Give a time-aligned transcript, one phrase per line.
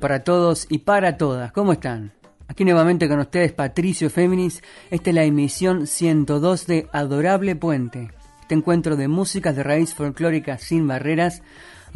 [0.00, 1.52] Para todos y para todas.
[1.52, 2.12] ¿Cómo están?
[2.48, 4.62] Aquí nuevamente con ustedes Patricio Féminis.
[4.90, 8.10] Esta es la emisión 102 de Adorable Puente.
[8.40, 11.42] Este encuentro de músicas de raíz folclórica sin barreras,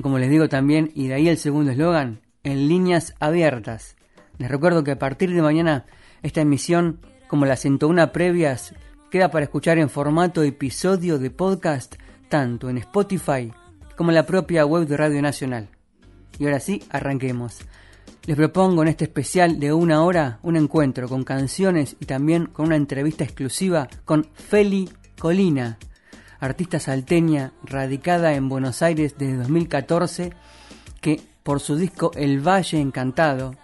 [0.00, 3.96] como les digo también, y de ahí el segundo eslogan, en líneas abiertas.
[4.38, 5.86] Les recuerdo que a partir de mañana
[6.22, 8.74] esta emisión, como las 101 previas,
[9.10, 11.96] queda para escuchar en formato episodio de podcast,
[12.28, 13.52] tanto en Spotify
[13.96, 15.68] como en la propia web de Radio Nacional.
[16.39, 17.61] Y ahora sí, arranquemos.
[18.27, 22.67] Les propongo en este especial de una hora un encuentro con canciones y también con
[22.67, 25.78] una entrevista exclusiva con Feli Colina,
[26.41, 30.33] artista salteña radicada en Buenos Aires desde 2014,
[31.02, 33.56] que por su disco El Valle Encantado,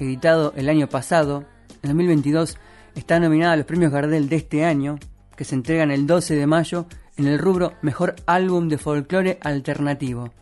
[0.00, 1.44] editado el año pasado,
[1.84, 2.58] en 2022
[2.96, 4.98] está nominada a los premios Gardel de este año,
[5.36, 10.32] que se entregan el 12 de mayo en el rubro Mejor Álbum de Folclore Alternativo.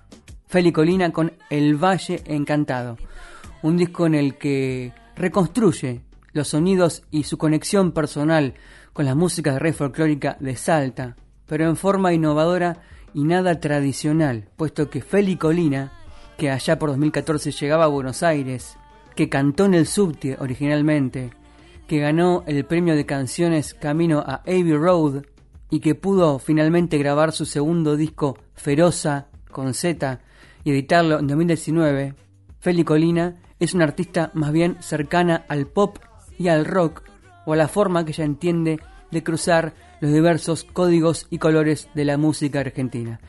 [0.47, 2.97] Feli Colina con El Valle Encantado
[3.63, 8.55] un disco en el que reconstruye los sonidos y su conexión personal
[8.93, 12.83] con la música de red folclórica de Salta, pero en forma innovadora
[13.15, 15.93] y nada tradicional, puesto que Feli Colina,
[16.37, 18.77] que allá por 2014 llegaba a Buenos Aires,
[19.15, 21.31] que cantó en el subte originalmente,
[21.87, 25.23] que ganó el premio de canciones Camino a Abbey Road
[25.71, 30.21] y que pudo finalmente grabar su segundo disco Feroza con Z
[30.65, 32.15] y editarlo en 2019,
[32.61, 35.99] Feli Colina es una artista más bien cercana al pop
[36.39, 37.03] y al rock,
[37.47, 38.81] o a la forma que ella entiende
[39.11, 43.21] de cruzar los diversos códigos y colores de la música argentina.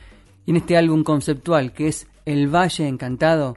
[0.44, 3.56] Y en este álbum conceptual que es El Valle Encantado,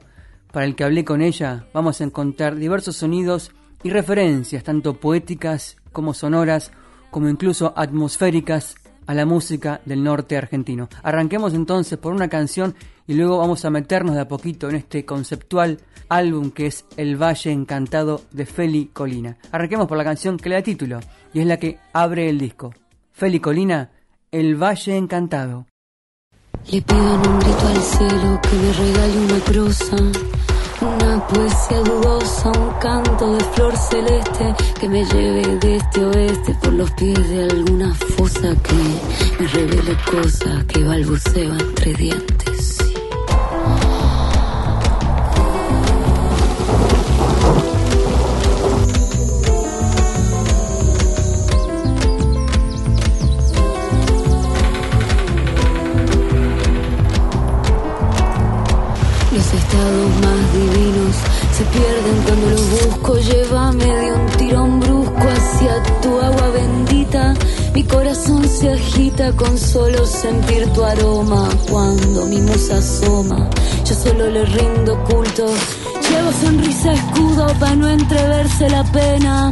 [0.52, 3.52] para el que hablé con ella, vamos a encontrar diversos sonidos
[3.82, 6.72] y referencias, tanto poéticas como sonoras,
[7.10, 10.88] como incluso atmosféricas, a la música del norte argentino.
[11.02, 12.74] Arranquemos entonces por una canción
[13.06, 17.16] y luego vamos a meternos de a poquito en este conceptual álbum que es El
[17.16, 19.36] Valle Encantado de Feli Colina.
[19.50, 21.00] Arranquemos por la canción que le da título
[21.32, 22.74] y es la que abre el disco.
[23.12, 23.90] Feli Colina,
[24.30, 25.66] El Valle Encantado.
[26.70, 29.96] Le pido un grito al cielo que me regale una prosa,
[30.82, 36.72] una poesía dudosa, un canto de flor celeste que me lleve de este oeste por
[36.72, 42.82] los pies de alguna fosa que me revele cosas que balbuceo entre dientes.
[59.72, 60.31] más divinos
[61.52, 63.16] se pierden cuando los busco.
[63.18, 67.34] Llévame de un tirón brusco hacia tu agua bendita.
[67.74, 71.48] Mi corazón se agita con solo sentir tu aroma.
[71.70, 73.48] Cuando mi musa asoma,
[73.84, 75.46] yo solo le rindo culto.
[76.08, 79.50] Llevo sonrisa escudo para no entreverse la pena.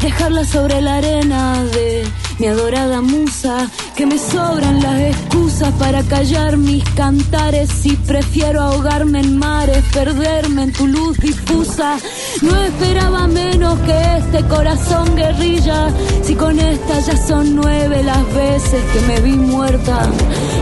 [0.00, 2.06] Dejarla sobre la arena de
[2.38, 7.84] mi adorada musa, que me sobran las excusas para callar mis cantares.
[7.84, 11.96] Y prefiero ahogarme en mares, perderme en tu luz difusa.
[12.42, 15.88] No esperaba menos que este corazón guerrilla,
[16.22, 20.08] si con esta ya son nueve las veces que me vi muerta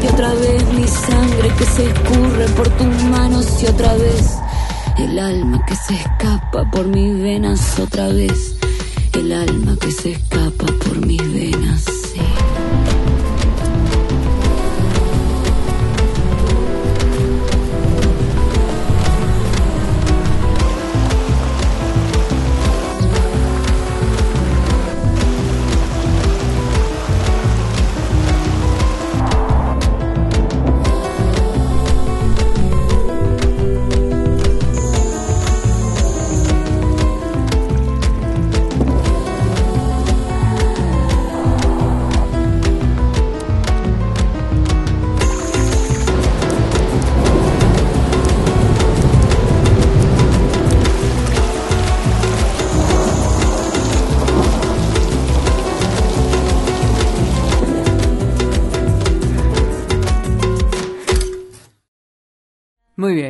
[0.03, 4.37] y otra vez mi sangre que se escurre por tus manos y otra vez
[4.99, 8.56] el alma que se escapa por mis venas otra vez
[9.17, 11.96] el alma que se escapa por mis venas.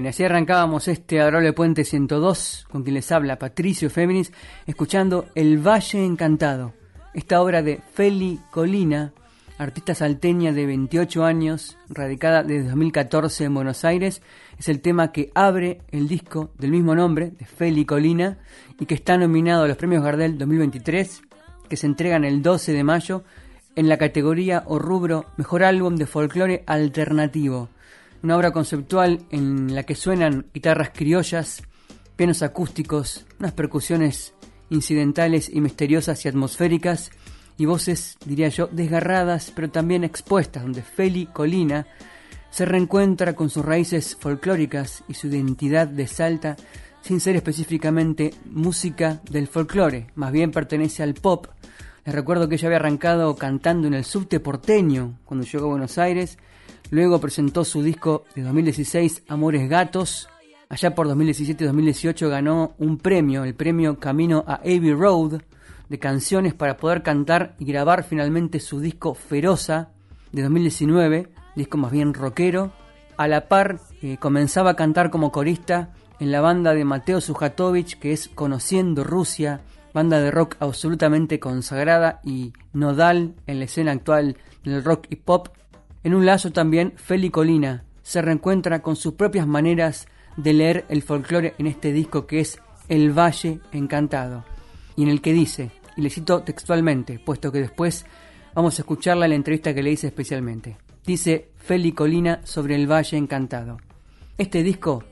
[0.06, 4.32] Así arrancábamos este Adorable Puente 102, con quien les habla Patricio Féminis,
[4.67, 6.75] escuchando El Valle Encantado,
[7.14, 9.12] esta obra de Feli Colina,
[9.58, 14.23] artista salteña de 28 años, radicada desde 2014 en Buenos Aires.
[14.58, 18.38] Es el tema que abre el disco del mismo nombre, de Feli Colina,
[18.79, 21.23] y que está nominado a los premios Gardel 2023,
[21.69, 23.25] que se entregan el 12 de mayo
[23.76, 27.70] en la categoría o rubro Mejor Álbum de Folclore Alternativo.
[28.26, 31.62] Una obra conceptual en la que suenan guitarras criollas,
[32.17, 34.34] pianos acústicos, unas percusiones
[34.69, 37.12] incidentales y misteriosas y atmosféricas,
[37.56, 41.87] y voces, diría yo, desgarradas pero también expuestas, donde Feli Colina
[42.50, 46.56] se reencuentra con sus raíces folclóricas y su identidad de Salta
[47.02, 51.46] sin ser específicamente música del folclore, más bien pertenece al pop.
[52.05, 55.96] Les recuerdo que ella había arrancado cantando en el subte porteño cuando llegó a Buenos
[55.96, 56.38] Aires,
[56.90, 60.28] luego presentó su disco de 2016 Amores Gatos,
[60.68, 65.40] allá por 2017-2018 ganó un premio, el premio Camino a Abbey Road,
[65.88, 69.90] de canciones para poder cantar y grabar finalmente su disco Feroza
[70.32, 72.72] de 2019, disco más bien rockero.
[73.16, 77.98] A la par eh, comenzaba a cantar como corista en la banda de Mateo Sujatovich,
[77.98, 79.62] que es Conociendo Rusia,
[79.94, 85.48] banda de rock absolutamente consagrada y nodal en la escena actual del rock y pop.
[86.06, 90.06] En un lazo también, Feli Colina se reencuentra con sus propias maneras
[90.37, 94.44] de leer el folclore en este disco que es El Valle Encantado
[94.94, 98.06] y en el que dice, y le cito textualmente, puesto que después
[98.55, 100.76] vamos a escucharla en la entrevista que le hice especialmente.
[101.05, 103.79] Dice Feli Colina sobre el Valle Encantado.
[104.38, 105.03] Este disco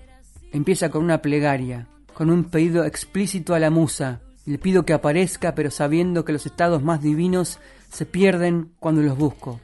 [0.52, 4.20] empieza con una plegaria, con un pedido explícito a la musa.
[4.46, 7.58] Le pido que aparezca, pero sabiendo que los estados más divinos
[7.90, 9.58] se pierden cuando los busco.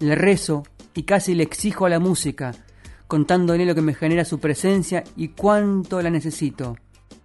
[0.00, 0.64] Le rezo
[0.94, 2.52] y casi le exijo a la música,
[3.06, 6.76] contándole lo que me genera su presencia y cuánto la necesito.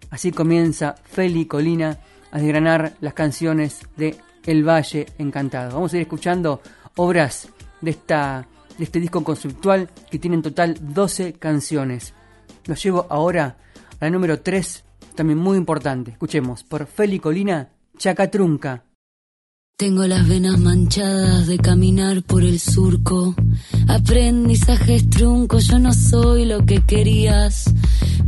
[0.10, 2.00] Así comienza Feli Colina
[2.32, 5.74] a desgranar las canciones de El Valle Encantado.
[5.74, 6.62] Vamos a ir escuchando
[6.96, 7.50] obras
[7.82, 8.48] de, esta,
[8.78, 12.14] de este disco conceptual que tiene en total 12 canciones.
[12.66, 13.58] Los llevo ahora
[14.00, 14.86] a la número 3,
[15.16, 16.12] también muy importante.
[16.12, 18.85] Escuchemos por Feli Colina, Chacatrunca.
[19.78, 23.36] Tengo las venas manchadas de caminar por el surco.
[23.90, 27.74] Aprendizajes truncos, yo no soy lo que querías.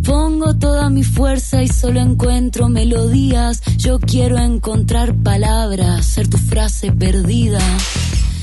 [0.03, 3.61] Pongo toda mi fuerza y solo encuentro melodías.
[3.77, 7.61] Yo quiero encontrar palabras, ser tu frase perdida.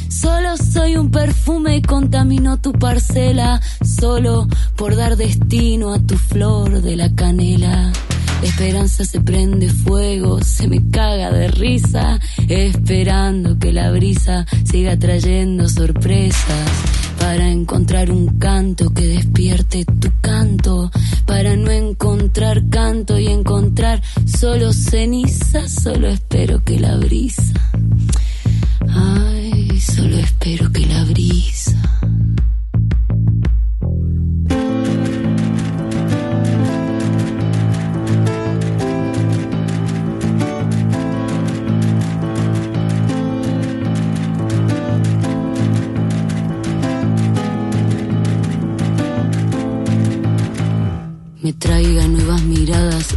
[0.09, 6.81] Solo soy un perfume y contamino tu parcela, solo por dar destino a tu flor
[6.81, 7.93] de la canela.
[8.45, 15.69] Esperanza se prende fuego, se me caga de risa, esperando que la brisa siga trayendo
[15.69, 16.71] sorpresas
[17.19, 20.91] para encontrar un canto que despierte tu canto,
[21.27, 27.55] para no encontrar canto y encontrar solo ceniza, solo espero que la brisa.
[28.89, 31.73] Ay, solo espero que la brisa.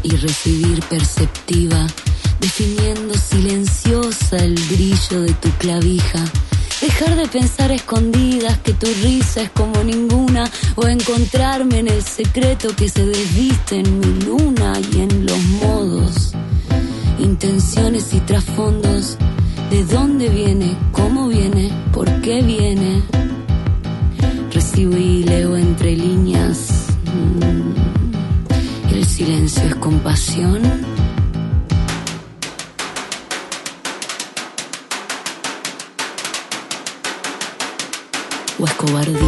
[0.03, 1.87] Y recibir perceptiva,
[2.39, 6.23] definiendo silenciosa el brillo de tu clavija.
[6.81, 12.75] Dejar de pensar escondidas que tu risa es como ninguna, o encontrarme en el secreto
[12.75, 16.33] que se desviste en mi luna y en los modos,
[17.19, 19.17] intenciones y trasfondos,
[19.69, 23.01] de dónde viene, cómo viene, por qué viene.
[24.51, 26.76] Recibo y leo entre líneas.
[29.27, 30.61] Silencio es compasión.
[38.57, 39.26] O es cobardía.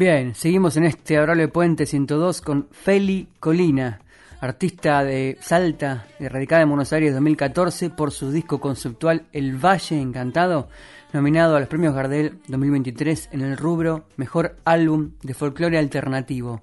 [0.00, 4.00] Bien, seguimos en este Adorable Puente 102 con Feli Colina,
[4.40, 10.70] artista de Salta, radicada en Buenos Aires 2014 por su disco conceptual El Valle Encantado,
[11.12, 16.62] nominado a los premios Gardel 2023 en el rubro Mejor Álbum de Folclore Alternativo.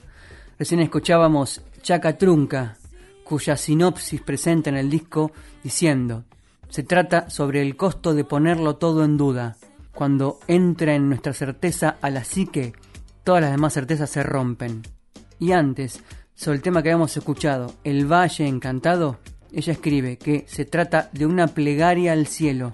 [0.58, 2.76] Recién escuchábamos Chaca Trunca,
[3.24, 5.32] cuya sinopsis presenta en el disco
[5.64, 6.24] diciendo,
[6.70, 9.58] se trata sobre el costo de ponerlo todo en duda.
[9.94, 12.74] Cuando entra en nuestra certeza a la psique,
[13.28, 14.84] todas las demás certezas se rompen.
[15.38, 16.02] Y antes,
[16.34, 19.20] sobre el tema que habíamos escuchado, El Valle Encantado,
[19.52, 22.72] ella escribe que se trata de una plegaria al cielo,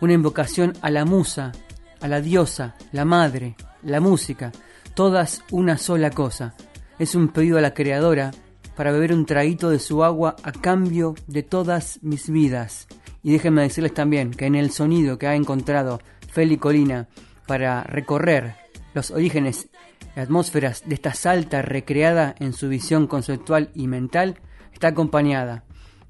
[0.00, 1.52] una invocación a la musa,
[2.00, 3.54] a la diosa, la madre,
[3.84, 4.50] la música,
[4.94, 6.56] todas una sola cosa.
[6.98, 8.32] Es un pedido a la creadora
[8.74, 12.88] para beber un traguito de su agua a cambio de todas mis vidas.
[13.22, 16.00] Y déjenme decirles también que en el sonido que ha encontrado
[16.32, 17.06] Feli Colina
[17.46, 18.56] para recorrer
[18.94, 19.68] los orígenes
[20.16, 24.38] atmósferas de esta salta recreada en su visión conceptual y mental
[24.72, 25.64] está acompañada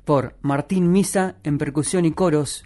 [0.04, 2.64] por Martín Misa en percusión y coros,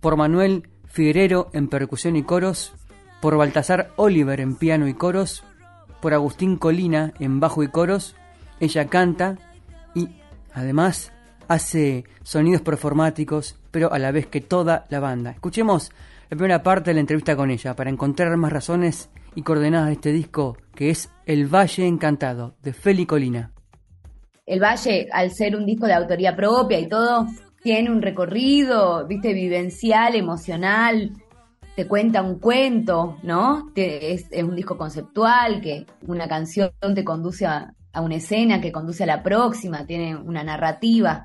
[0.00, 2.74] por Manuel Figuerero en percusión y coros,
[3.20, 5.44] por Baltasar Oliver en piano y coros,
[6.02, 8.16] por Agustín Colina en bajo y coros,
[8.60, 9.38] ella canta
[9.94, 10.10] y
[10.52, 11.12] además
[11.48, 15.30] hace sonidos performáticos, pero a la vez que toda la banda.
[15.30, 15.90] Escuchemos
[16.28, 19.92] la primera parte de la entrevista con ella para encontrar más razones y coordenadas de
[19.94, 23.52] este disco que es El Valle Encantado de Feli Colina.
[24.46, 27.26] El Valle, al ser un disco de autoría propia y todo,
[27.62, 31.12] tiene un recorrido, viste, vivencial, emocional,
[31.74, 33.70] te cuenta un cuento, ¿no?
[33.74, 39.04] Es, un disco conceptual, que una canción te conduce a, a, una escena, que conduce
[39.04, 41.24] a la próxima, tiene una narrativa.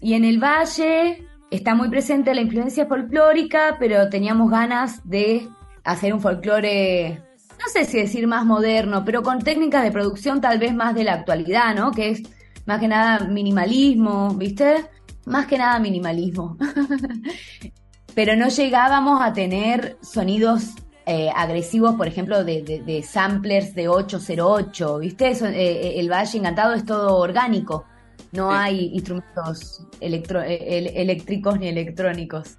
[0.00, 5.46] Y en el Valle está muy presente la influencia folclórica, pero teníamos ganas de
[5.84, 7.22] hacer un folclore
[7.64, 11.04] no sé si decir más moderno, pero con técnicas de producción tal vez más de
[11.04, 11.92] la actualidad, ¿no?
[11.92, 12.22] Que es
[12.66, 14.86] más que nada minimalismo, ¿viste?
[15.26, 16.56] Más que nada minimalismo.
[18.14, 20.74] pero no llegábamos a tener sonidos
[21.06, 25.30] eh, agresivos, por ejemplo, de, samplers de 808, ¿viste?
[25.30, 27.84] Eso, eh, eh, el Valle Encantado es todo orgánico,
[28.32, 32.56] no hay instrumentos eléctricos ni electrónicos.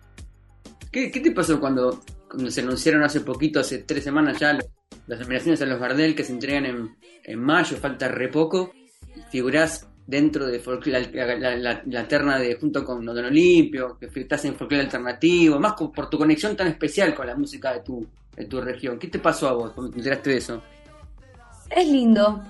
[0.91, 4.57] ¿Qué, te pasó cuando, cuando, se anunciaron hace poquito, hace tres semanas ya,
[5.07, 6.65] las nominaciones a los Gardel que se entregan
[7.23, 8.71] en, mayo, falta re poco,
[9.29, 14.83] figurás dentro de la, la, terna de junto con Don Olimpio, que estás en folclore
[14.83, 18.99] alternativo, más por tu conexión tan especial con la música de tu, de tu región.
[18.99, 20.61] ¿Qué te pasó a vos cuando te enteraste de eso?
[21.69, 22.41] Es lindo.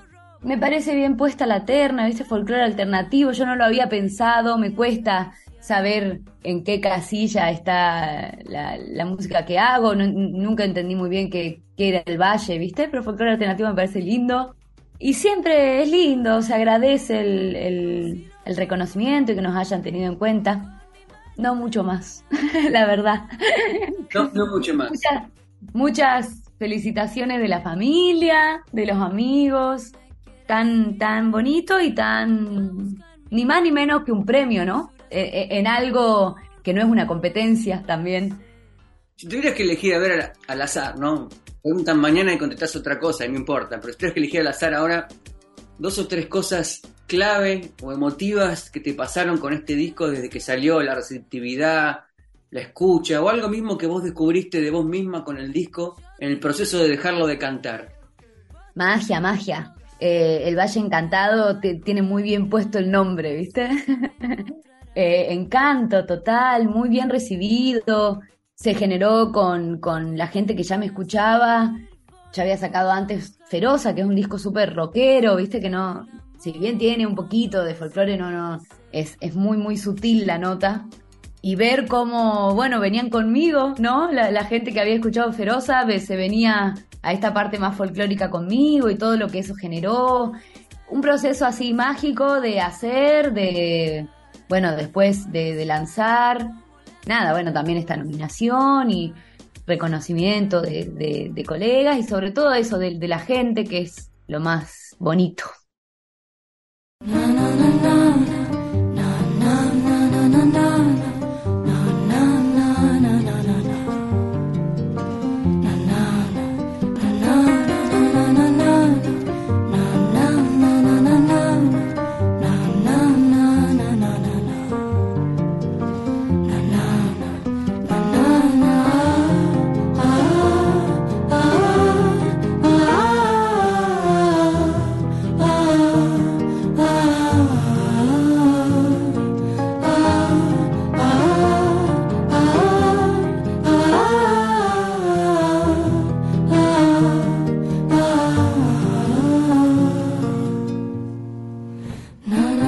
[0.41, 2.25] Me parece bien puesta la terna, ¿viste?
[2.25, 3.31] Folclore alternativo.
[3.31, 9.57] Yo no lo había pensado, me cuesta saber en qué casilla está la, música que
[9.57, 9.95] hago.
[9.95, 12.87] nunca entendí muy bien qué, era el valle, ¿viste?
[12.87, 14.55] Pero folclore alternativo me parece lindo.
[14.97, 20.81] Y siempre es lindo, se agradece el, reconocimiento y que nos hayan tenido en cuenta.
[21.37, 22.23] No mucho más,
[22.71, 23.23] la verdad.
[24.13, 24.91] No, no mucho más.
[25.73, 29.91] Muchas, felicitaciones de la familia, de los amigos.
[30.47, 32.95] Tan, tan bonito y tan.
[33.31, 34.91] ni más ni menos que un premio, ¿no?
[35.09, 38.39] E, e, en algo que no es una competencia también.
[39.15, 41.29] Si tuvieras que elegir a ver al, azar, ¿no?
[41.65, 44.47] Preguntan mañana y contestás otra cosa, y no importa, pero si tuvieras que elegir al
[44.49, 45.07] azar ahora,
[45.79, 50.39] dos o tres cosas clave o emotivas que te pasaron con este disco desde que
[50.39, 52.01] salió, la receptividad,
[52.51, 56.29] la escucha, o algo mismo que vos descubriste de vos misma con el disco en
[56.29, 57.93] el proceso de dejarlo de cantar.
[58.75, 59.73] Magia, magia.
[59.99, 63.69] Eh, el Valle Encantado tiene muy bien puesto el nombre, ¿viste?
[64.97, 68.21] Eh, encanto total, muy bien recibido.
[68.55, 71.77] Se generó con, con, la gente que ya me escuchaba.
[72.33, 76.05] Ya había sacado antes Feroza, que es un disco súper rockero, viste que no,
[76.45, 78.59] si bien tiene un poquito de folclore, no, no,
[78.91, 80.85] es, es muy, muy sutil la nota.
[81.41, 84.11] Y ver cómo, bueno, venían conmigo, ¿no?
[84.11, 88.95] La, gente que había escuchado Feroza se venía a esta parte más folclórica conmigo y
[88.95, 90.33] todo lo que eso generó.
[90.89, 94.07] Un proceso así mágico de hacer, de,
[94.49, 96.49] bueno, después de, lanzar,
[97.07, 99.13] nada, bueno, también esta nominación y
[99.65, 105.45] reconocimiento de, colegas y sobre todo eso de, la gente que es lo más bonito.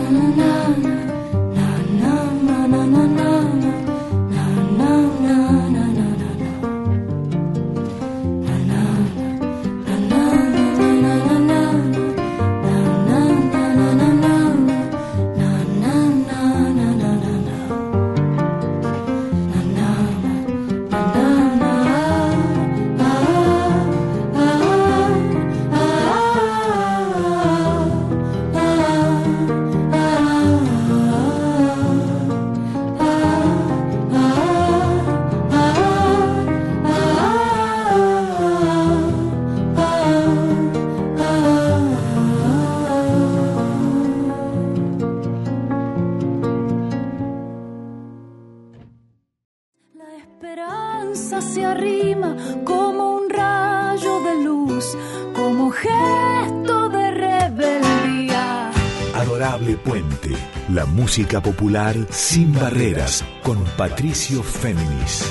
[0.10, 1.17] na na na
[61.18, 65.26] música popular sin barreras, con Patricio Féminis.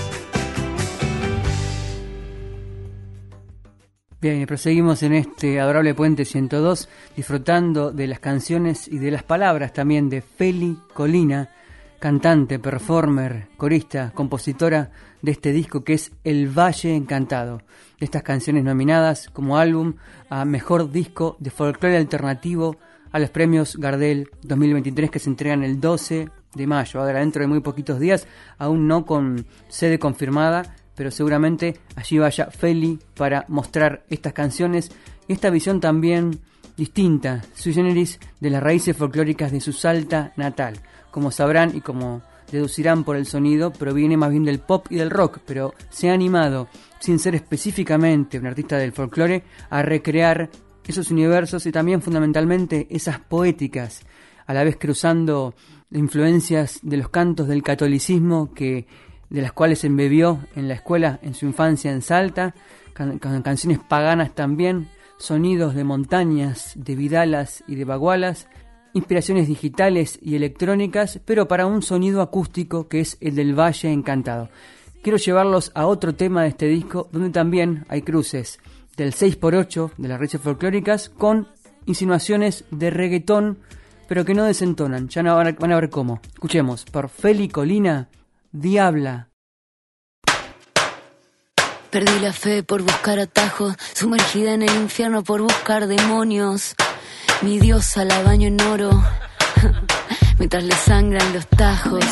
[4.20, 9.72] Bien, proseguimos en este adorable Puente 102, disfrutando de las canciones y de las palabras
[9.72, 11.50] también de Feli Colina,
[12.00, 14.90] cantante, performer, corista, compositora
[15.22, 17.58] de este disco que es El Valle Encantado.
[18.00, 19.94] De estas canciones nominadas como álbum
[20.30, 22.76] a Mejor Disco de Folclore Alternativo
[23.16, 27.48] a los premios Gardel 2023 que se entregan el 12 de mayo, ahora dentro de
[27.48, 34.04] muy poquitos días, aún no con sede confirmada, pero seguramente allí vaya Feli para mostrar
[34.10, 34.92] estas canciones
[35.28, 36.40] y esta visión también
[36.76, 40.74] distinta, sui generis, de las raíces folclóricas de su Salta natal.
[41.10, 42.20] Como sabrán y como
[42.52, 46.12] deducirán por el sonido, proviene más bien del pop y del rock, pero se ha
[46.12, 50.50] animado, sin ser específicamente un artista del folclore, a recrear
[50.86, 54.02] esos universos y también fundamentalmente esas poéticas,
[54.46, 55.54] a la vez cruzando
[55.90, 58.86] influencias de los cantos del catolicismo que
[59.30, 62.54] de las cuales se embebió en la escuela en su infancia en Salta,
[62.92, 68.48] canciones paganas también, sonidos de montañas, de vidalas y de bagualas,
[68.92, 74.48] inspiraciones digitales y electrónicas, pero para un sonido acústico que es el del Valle Encantado.
[75.02, 78.58] Quiero llevarlos a otro tema de este disco, donde también hay cruces
[78.96, 81.48] del 6x8 de las raíces folclóricas con
[81.86, 83.58] insinuaciones de reggaetón,
[84.08, 85.08] pero que no desentonan.
[85.08, 86.20] Ya a, van a ver cómo.
[86.34, 88.08] Escuchemos por Feli Colina
[88.52, 89.28] Diabla.
[91.90, 96.74] Perdí la fe por buscar atajos, sumergida en el infierno por buscar demonios.
[97.42, 98.90] Mi diosa la baño en oro,
[100.38, 102.04] mientras le sangran los tajos.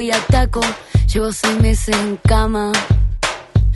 [0.00, 0.60] Y ataco.
[1.12, 2.72] Llevo seis meses en cama.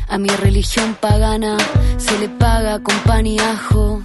[0.08, 1.56] A mi religión pagana
[1.96, 4.00] se le paga con pan y ajo.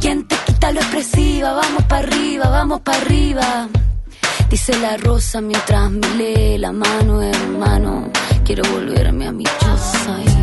[0.00, 1.52] ¿Quién te quita lo expresiva?
[1.52, 3.68] Vamos para arriba, vamos para arriba.
[4.50, 8.10] Dice la rosa mientras me lee la mano, hermano.
[8.44, 10.35] Quiero volverme a mi choza.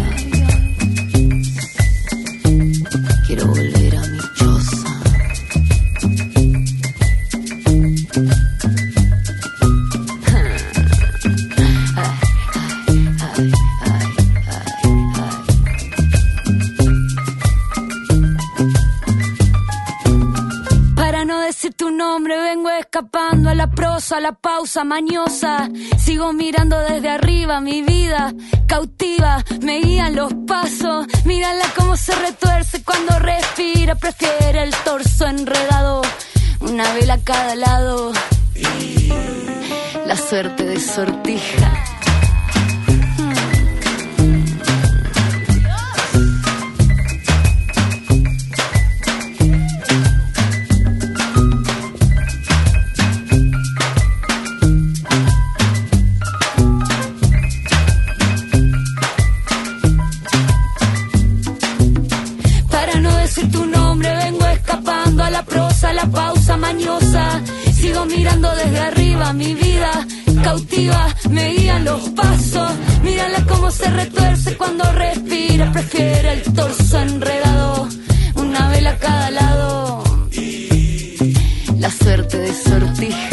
[24.23, 25.69] La pausa mañosa.
[25.97, 28.33] Sigo mirando desde arriba mi vida
[28.67, 31.07] cautiva, me guían los pasos.
[31.25, 36.01] Mírala cómo se retuerce cuando respira, prefiere el torso enredado,
[36.61, 38.13] una vela a cada lado.
[40.07, 41.92] La suerte de sortija.
[69.31, 70.05] Mi vida
[70.43, 72.71] cautiva, me guían los pasos.
[73.03, 77.87] Mírala cómo se retuerce cuando respira, prefiere el torso enredado,
[78.35, 80.03] una vela a cada lado.
[81.77, 83.32] La suerte de sortija.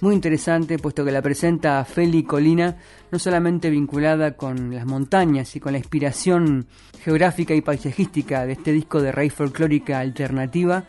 [0.00, 2.76] muy interesante, puesto que la presenta a Feli Colina,
[3.10, 6.66] no solamente vinculada con las montañas y con la inspiración
[7.02, 10.84] geográfica y paisajística de este disco de raíz folclórica alternativa,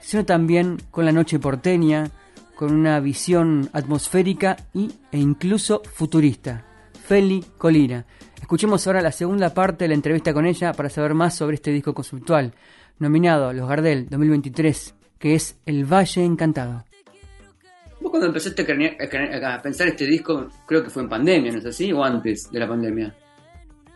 [0.00, 2.10] sino también con la noche porteña,
[2.54, 6.64] con una visión atmosférica y, e incluso futurista.
[7.06, 8.06] Feli Colina.
[8.44, 11.70] Escuchemos ahora la segunda parte de la entrevista con ella para saber más sobre este
[11.70, 12.52] disco conceptual,
[12.98, 16.84] nominado a los Gardel 2023, que es El Valle Encantado.
[18.02, 18.60] Vos cuando empezaste
[19.42, 21.90] a, pensar este disco, creo que fue en pandemia, ¿no es así?
[21.90, 23.14] ¿O antes de la pandemia?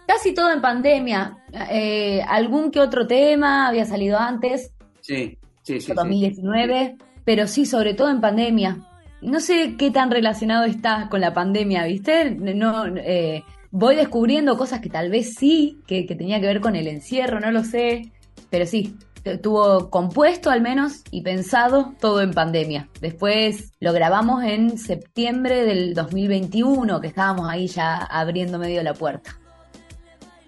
[0.06, 1.36] Casi todo en pandemia.
[1.70, 4.72] Eh, algún que otro tema había salido antes.
[5.02, 5.92] Sí, sí, sí.
[5.92, 8.78] 2019, pero sí, sobre todo en pandemia.
[9.20, 12.30] No sé qué tan relacionado está con la pandemia, ¿viste?
[12.30, 16.86] No, eh, voy descubriendo cosas que tal vez sí, que, tenía que ver con el
[16.86, 18.12] encierro, no lo sé.
[18.50, 18.96] Pero sí,
[19.42, 22.88] tuvo compuesto al menos y pensado todo en pandemia.
[23.00, 29.38] Después lo grabamos en septiembre del 2021, que estábamos ahí ya abriendo medio la puerta.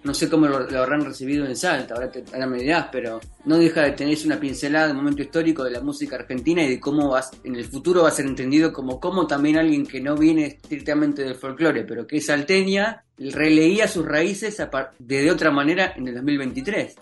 [0.03, 3.57] No sé cómo lo, habrán recibido en Salta, ahora, te, ahora me dirás, pero no
[3.57, 7.15] deja de tener una pincelada del momento histórico de la música argentina y de cómo
[7.43, 11.23] en el futuro va a ser entendido como cómo también alguien que no viene estrictamente
[11.23, 14.57] del folclore, pero que es salteña, releía sus raíces
[14.97, 16.95] de, de otra manera en el 2023.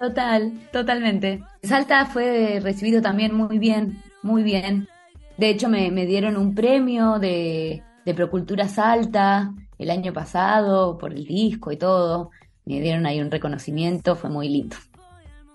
[0.00, 1.42] Total, totalmente.
[1.62, 4.88] Salta fue recibido también muy bien, muy bien.
[5.36, 11.24] De hecho, me, dieron un premio de, de Procultura Salta el año pasado por el
[11.24, 12.30] disco y todo.
[12.64, 14.76] Me dieron ahí un reconocimiento, fue muy lindo.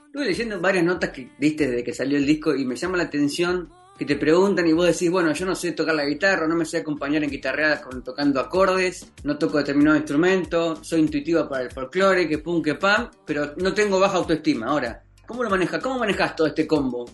[0.07, 3.03] Estuve leyendo varias notas que diste desde que salió el disco y me llama la
[3.03, 6.55] atención que te preguntan y vos decís, bueno, yo no sé tocar la guitarra, no
[6.55, 11.65] me sé acompañar en guitarreadas con, tocando acordes, no toco determinado instrumento, soy intuitiva para
[11.65, 14.67] el folclore, que pum, que pam, pero no tengo baja autoestima.
[14.67, 15.83] Ahora, ¿cómo lo manejas?
[15.83, 17.05] ¿Cómo manejas todo este combo?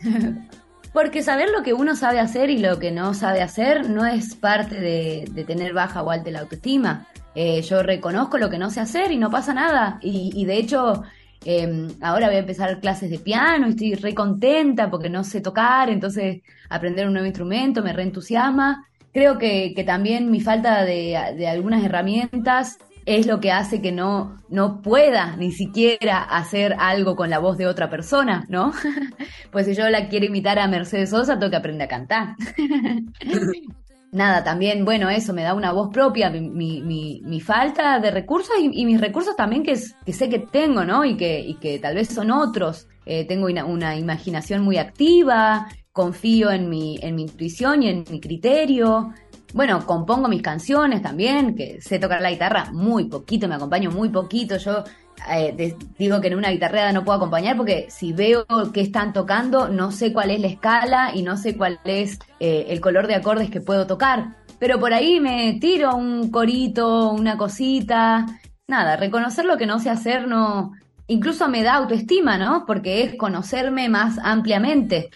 [0.98, 4.34] Porque saber lo que uno sabe hacer y lo que no sabe hacer no es
[4.34, 7.06] parte de, tener baja o alta la autoestima.
[7.36, 10.00] Eh, yo reconozco lo que no sé hacer y no pasa nada.
[10.02, 11.04] Y, y de hecho,
[11.44, 15.40] Em, ahora voy a empezar clases de piano y estoy re contenta porque no sé
[15.40, 18.86] tocar, entonces aprender un nuevo instrumento me reentusiasma.
[19.12, 22.78] Creo que, también mi falta de, algunas herramientas
[23.08, 27.56] es lo que hace que no, no pueda ni siquiera hacer algo con la voz
[27.56, 28.72] de otra persona, ¿no?
[29.50, 32.36] pues si yo la quiero imitar a Mercedes Sosa, tengo que aprender a cantar.
[34.12, 38.54] nada, también, bueno, eso me da una voz propia, mi, mi, mi falta de recursos
[38.60, 41.06] y, mis recursos también que, que, sé que tengo, ¿no?
[41.06, 42.88] Y que, y que tal vez son otros.
[43.06, 48.04] Eh, tengo una, una, imaginación muy activa, confío en mi, en mi intuición y en
[48.10, 49.14] mi criterio.
[49.54, 54.10] Bueno, compongo mis canciones también, que sé tocar la guitarra muy poquito, me acompaño muy
[54.10, 54.58] poquito.
[54.58, 54.84] Yo
[55.30, 59.68] eh, digo que en una guitarreada no puedo acompañar porque si veo que están tocando,
[59.68, 63.14] no sé cuál es la escala y no sé cuál es eh, el color de
[63.14, 64.36] acordes que puedo tocar.
[64.58, 68.26] Pero por ahí me tiro un corito, una cosita.
[68.66, 70.72] Nada, reconocer lo que no sé hacer no.
[71.06, 72.66] Incluso me da autoestima, ¿no?
[72.66, 75.08] Porque es conocerme más ampliamente.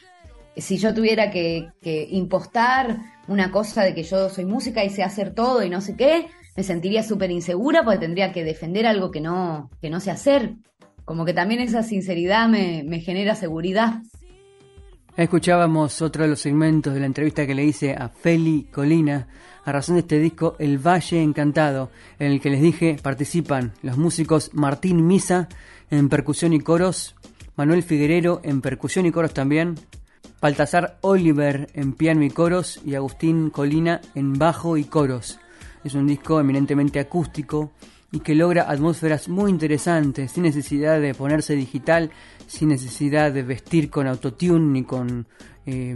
[0.56, 5.02] Si yo tuviera que, que impostar una cosa de que yo soy música y sé
[5.02, 9.10] hacer todo y no sé qué, me sentiría súper insegura porque tendría que defender algo
[9.10, 10.54] que no, que no sé hacer.
[11.04, 14.02] Como que también esa sinceridad me, me genera seguridad.
[15.16, 19.28] Escuchábamos otro de los segmentos de la entrevista que le hice a Feli Colina
[19.64, 23.96] a razón de este disco El Valle Encantado, en el que les dije participan los
[23.96, 25.48] músicos Martín Misa
[25.90, 27.14] en percusión y coros,
[27.56, 29.76] Manuel Figuerero en percusión y coros también,
[30.42, 35.38] Baltasar Oliver en piano y coros y Agustín Colina en bajo y coros.
[35.84, 37.70] Es un disco eminentemente acústico
[38.10, 42.10] y que logra atmósferas muy interesantes, sin necesidad de ponerse digital,
[42.48, 45.28] sin necesidad de vestir con autotune ni con
[45.64, 45.94] eh,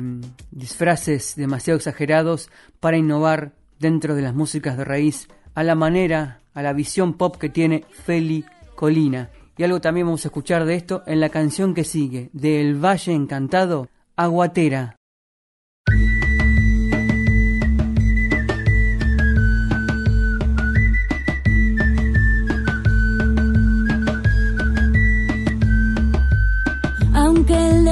[0.53, 6.63] disfraces demasiado exagerados para innovar dentro de las músicas de raíz a la manera, a
[6.63, 8.45] la visión pop que tiene Feli
[8.77, 9.29] Colina.
[9.59, 12.77] Y algo también vamos a escuchar de esto en la canción que sigue, de El
[12.77, 14.97] Valle Encantado, Aguatera.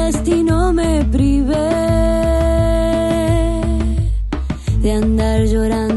[0.06, 1.70] destino me privé
[4.82, 5.93] de andar llorando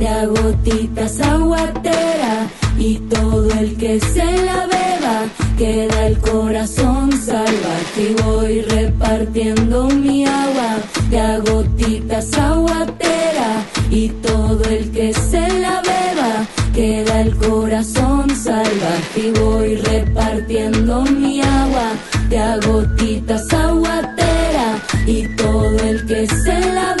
[0.00, 5.26] de agotitas aguatera y todo el que se la beba
[5.58, 8.00] queda el corazón salvaje.
[8.08, 10.78] Y voy repartiendo mi agua
[11.10, 13.50] de agotitas aguatera
[13.90, 19.20] y todo el que se la beba queda el corazón salvaje.
[19.26, 21.92] Y voy repartiendo mi agua
[22.30, 26.99] de agotitas aguatera y todo el que se la beba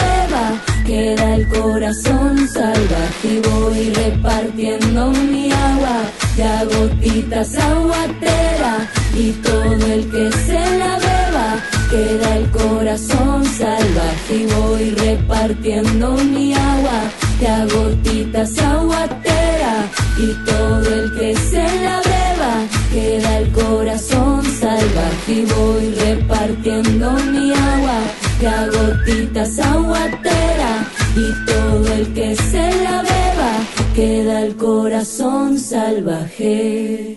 [1.10, 6.02] queda el corazón salvaje y voy repartiendo mi agua
[6.36, 11.48] de agotitas aguatera y todo el que se la beba
[11.90, 17.00] queda el corazón salvaje y voy repartiendo mi agua
[17.40, 19.74] de agotitas aguatera
[20.16, 22.54] y todo el que se la beba
[22.92, 27.98] queda el corazón salvaje y voy repartiendo mi agua
[28.40, 33.52] de agotitas aguatera y todo el que se la beba
[33.94, 37.16] queda el corazón salvaje.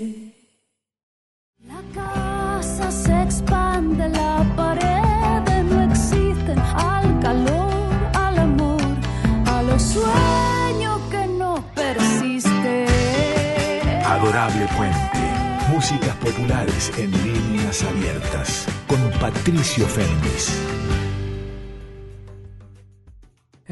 [1.67, 7.71] La casa se expande, la pared no existen al calor,
[8.13, 8.81] al amor,
[9.45, 12.87] a los sueños que no persisten.
[14.05, 15.19] Adorable Puente.
[15.69, 18.65] Músicas populares en líneas abiertas.
[18.87, 20.51] Con Patricio Féminis.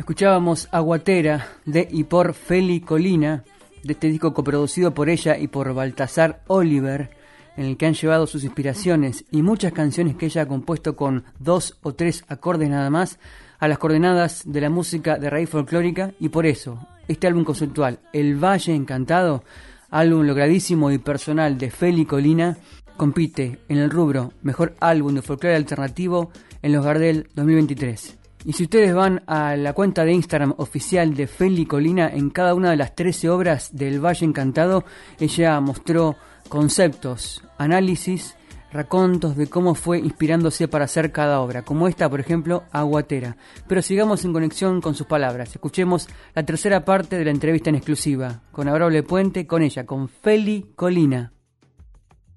[0.01, 3.43] Escuchábamos Aguatera de y por Feli Colina,
[3.83, 7.11] de este disco coproducido por ella y por Baltasar Oliver,
[7.55, 11.23] en el que han llevado sus inspiraciones y muchas canciones que ella ha compuesto con
[11.37, 13.19] dos o tres acordes nada más
[13.59, 17.99] a las coordenadas de la música de raíz folclórica y por eso este álbum conceptual,
[18.11, 19.43] El Valle Encantado,
[19.91, 22.57] álbum logradísimo y personal de Feli Colina,
[22.97, 26.31] compite en el rubro Mejor Álbum de Folclore Alternativo
[26.63, 28.20] en los Gardel 2023.
[28.43, 32.55] Y si ustedes van a la cuenta de Instagram oficial de Feli Colina, en cada
[32.55, 34.83] una de las 13 obras del Valle Encantado,
[35.19, 36.15] ella mostró
[36.49, 38.35] conceptos, análisis,
[38.71, 43.37] racontos de cómo fue inspirándose para hacer cada obra, como esta, por ejemplo, Aguatera.
[43.67, 45.51] Pero sigamos en conexión con sus palabras.
[45.53, 50.09] Escuchemos la tercera parte de la entrevista en exclusiva, con Abrable Puente, con ella, con
[50.09, 51.31] Feli Colina.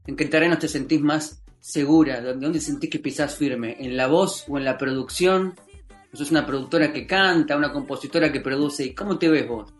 [0.06, 2.20] ¿En qué terrenos te sentís más segura?
[2.20, 3.76] ¿De dónde sentís que pisás firme?
[3.78, 5.54] ¿En la voz o en la producción?
[6.14, 8.85] ¿Sos una productora que canta, una compositora que produce?
[8.85, 9.74] ¿Y cómo te ves vos?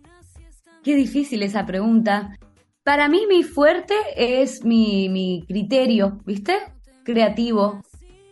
[0.83, 2.37] Qué difícil esa pregunta.
[2.83, 6.59] Para mí mi fuerte es mi, mi criterio, ¿viste?
[7.05, 7.83] Creativo.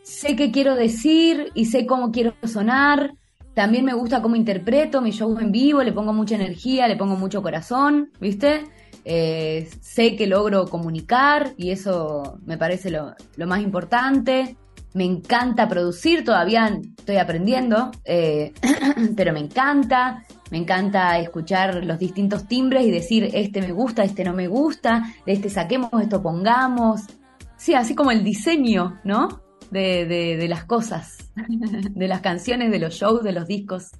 [0.03, 3.15] Sé qué quiero decir y sé cómo quiero sonar.
[3.55, 7.17] También me gusta cómo interpreto mi show en vivo, le pongo mucha energía, le pongo
[7.17, 8.65] mucho corazón, ¿viste?
[9.05, 14.57] Eh, sé que logro comunicar y eso me parece lo, lo más importante.
[14.95, 18.53] Me encanta producir, todavía estoy aprendiendo, eh,
[19.17, 20.25] pero me encanta.
[20.51, 25.15] Me encanta escuchar los distintos timbres y decir, este me gusta, este no me gusta,
[25.25, 27.01] de este saquemos, esto pongamos.
[27.57, 29.41] Sí, así como el diseño, ¿no?
[29.71, 31.33] De, de, de las cosas,
[31.91, 33.93] de las canciones, de los shows, de los discos.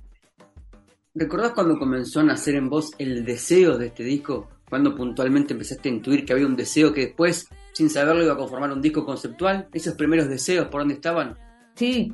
[1.15, 4.49] ¿Recordás cuando comenzó a nacer en vos el deseo de este disco?
[4.69, 8.37] Cuando puntualmente empezaste a intuir que había un deseo que después, sin saberlo, iba a
[8.37, 9.69] conformar un disco conceptual.
[9.73, 11.37] ¿Esos primeros deseos por dónde estaban?
[11.75, 12.13] Sí,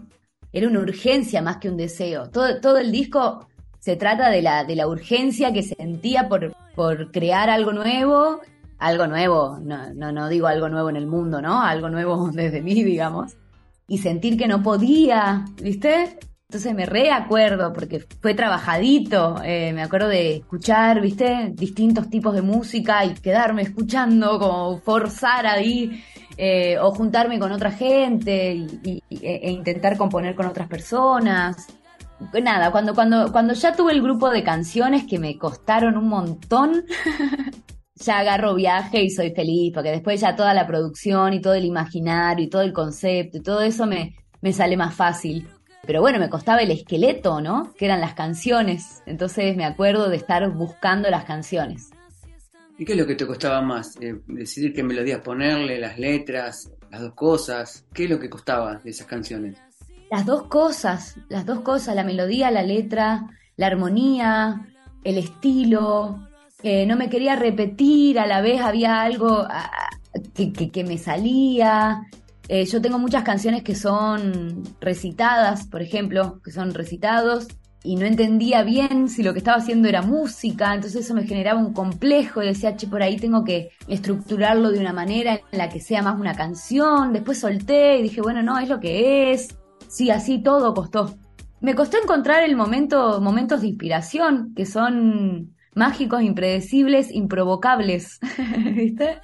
[0.52, 2.30] era una urgencia más que un deseo.
[2.30, 3.48] Todo, todo el disco
[3.80, 8.40] se trata de la, de la urgencia que sentía por, por crear algo nuevo.
[8.78, 11.60] Algo nuevo, no, no, no digo algo nuevo en el mundo, ¿no?
[11.62, 13.36] Algo nuevo desde mí, digamos.
[13.88, 16.18] Y sentir que no podía, ¿viste?
[16.50, 22.40] Entonces me reacuerdo, porque fue trabajadito, eh, me acuerdo de escuchar, viste, distintos tipos de
[22.40, 26.02] música y quedarme escuchando, como forzar ahí,
[26.38, 31.66] eh, o juntarme con otra gente y, e, e intentar componer con otras personas.
[32.42, 36.82] Nada, cuando, cuando, cuando ya tuve el grupo de canciones que me costaron un montón,
[37.94, 41.66] ya agarro viaje y soy feliz, porque después ya toda la producción y todo el
[41.66, 45.46] imaginario y todo el concepto y todo eso me, me sale más fácil.
[45.88, 47.72] Pero bueno, me costaba el esqueleto, ¿no?
[47.72, 49.02] Que eran las canciones.
[49.06, 51.88] Entonces me acuerdo de estar buscando las canciones.
[52.76, 53.96] ¿Y qué es lo que te costaba más?
[53.98, 57.86] Eh, decidir qué melodías ponerle, las letras, las dos cosas.
[57.94, 59.56] ¿Qué es lo que costaba de esas canciones?
[60.10, 64.68] Las dos cosas, las dos cosas, la melodía, la letra, la armonía,
[65.04, 66.28] el estilo.
[66.62, 69.88] Eh, no me quería repetir, a la vez había algo ah,
[70.34, 72.02] que, que me salía.
[72.48, 77.48] Eh, yo tengo muchas canciones que son recitadas, por ejemplo, que son recitados,
[77.84, 81.60] y no entendía bien si lo que estaba haciendo era música, entonces eso me generaba
[81.60, 85.68] un complejo y decía, che, por ahí tengo que estructurarlo de una manera en la
[85.68, 87.12] que sea más una canción.
[87.12, 89.56] Después solté y dije, bueno, no, es lo que es.
[89.86, 91.16] Sí, así todo costó.
[91.60, 98.18] Me costó encontrar el momento, momentos de inspiración que son mágicos, impredecibles, improvocables,
[98.74, 99.20] ¿viste?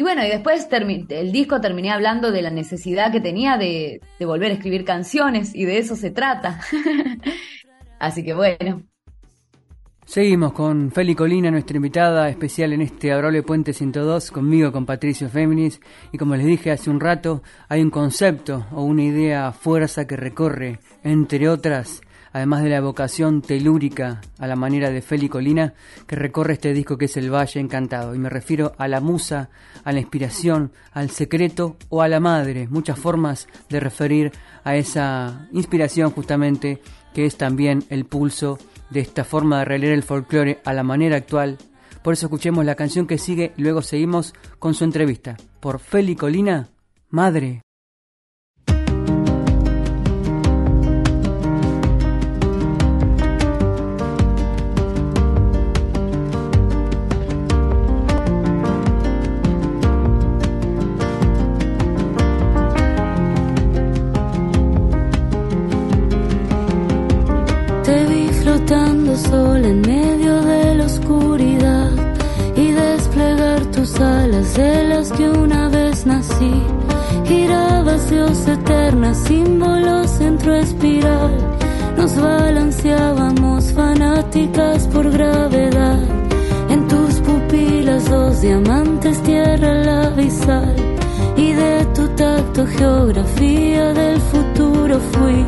[0.00, 0.66] Y bueno, y después
[1.10, 5.66] el disco terminé hablando de la necesidad que tenía de, volver a escribir canciones y
[5.66, 6.58] de eso se trata.
[7.98, 8.82] Así que bueno.
[10.06, 15.28] Seguimos con Feli Colina, nuestra invitada especial en este Adorable Puente 102, conmigo, con Patricio
[15.28, 15.82] Féminis.
[16.12, 20.16] Y como les dije hace un rato, hay un concepto o una idea fuerza que
[20.16, 22.00] recorre, entre otras,
[22.32, 25.74] además de la evocación telúrica a la manera de Feli Colina,
[26.06, 28.14] que recorre este disco que es El Valle Encantado.
[28.14, 29.50] Y me refiero a la musa,
[29.84, 32.68] a la inspiración, al secreto o a la madre.
[32.68, 34.32] Muchas formas de referir
[34.64, 36.80] a esa inspiración justamente
[37.14, 38.58] que es también el pulso
[38.90, 41.58] de esta forma de releer el folclore a la manera actual.
[42.02, 45.36] Por eso escuchemos la canción que sigue y luego seguimos con su entrevista.
[45.60, 46.68] Por Feli Colina,
[47.10, 47.62] Madre.
[74.60, 76.54] De las que una vez nací.
[77.24, 81.32] Girabas Dios eterna, símbolo centro espiral.
[81.96, 86.00] Nos balanceábamos fanáticas por gravedad.
[86.68, 90.00] En tus pupilas dos diamantes, tierra, la
[91.36, 95.44] y de tu tacto geografía del futuro fui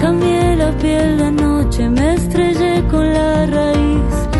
[0.00, 4.39] Cambié la piel de noche, me estrellé con la raíz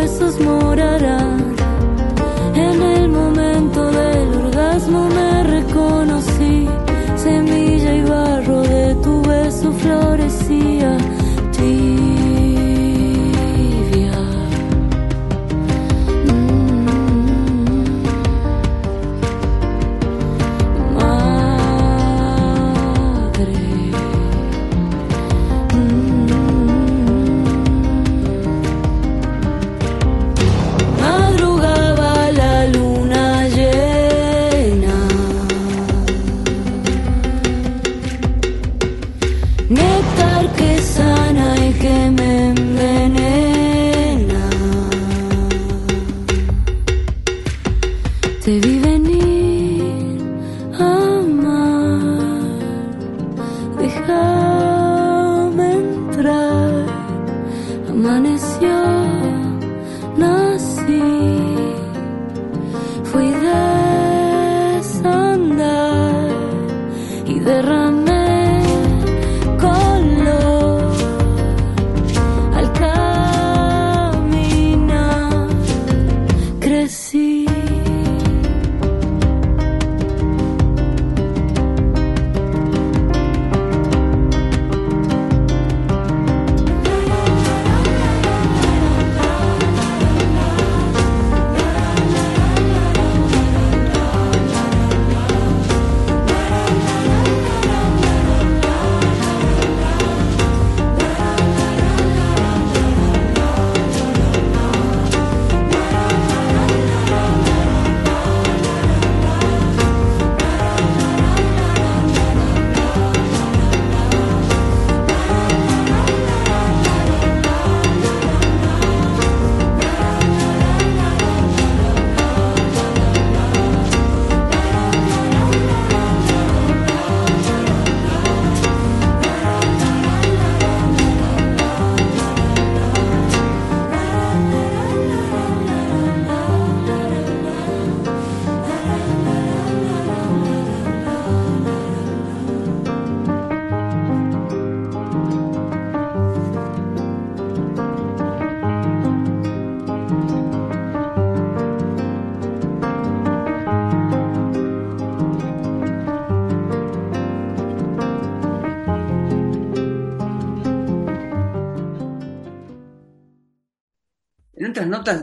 [0.00, 1.29] huesos morará.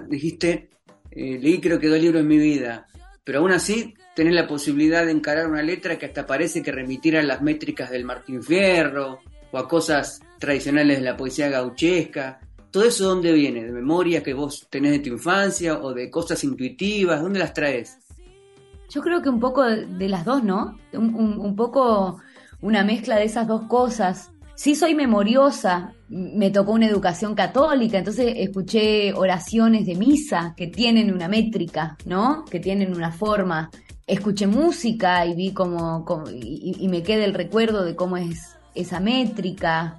[0.08, 0.70] Dijiste,
[1.12, 2.88] eh, leí creo que dos libros en mi vida,
[3.24, 7.20] pero aún así tenés la posibilidad de encarar una letra que hasta parece que remitiera
[7.20, 9.20] a las métricas del Martín Fierro
[9.52, 12.40] o a cosas tradicionales de la poesía gauchesca.
[12.72, 13.64] ¿Todo eso dónde viene?
[13.64, 17.22] ¿De memoria que vos tenés de tu infancia o de cosas intuitivas?
[17.22, 17.98] ¿Dónde las traes?
[18.90, 20.78] Yo creo que un poco de, las dos, ¿no?
[20.94, 22.20] Un, poco
[22.62, 24.32] una mezcla de esas dos cosas.
[24.56, 31.14] Sí soy memoriosa, me tocó una educación católica, entonces escuché oraciones de misa que tienen
[31.14, 32.46] una métrica, ¿no?
[32.46, 33.70] Que tienen una forma.
[34.06, 39.98] Escuché música y vi como, y, me queda el recuerdo de cómo es esa métrica.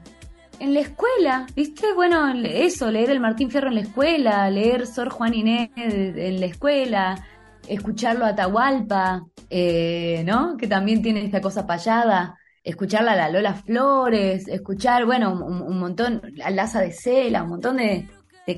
[0.60, 1.92] En la escuela, ¿viste?
[1.94, 6.46] Bueno, eso, leer el Martín Fierro en la escuela, leer Sor Juan Inés en la
[6.46, 7.22] escuela,
[7.68, 10.56] escucharlo a Atahualpa, eh, ¿no?
[10.56, 12.38] Que también tiene esta cosa payada.
[12.68, 17.78] Escucharla a la Lola Flores, escuchar, bueno, un, montón, a Laza de Cela, un montón
[17.78, 18.06] de,